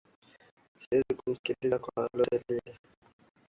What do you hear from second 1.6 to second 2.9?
kwa lolote lile.